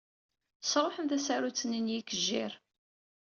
[0.69, 2.53] Sṛuḥen tasarut-nni n yikejjir.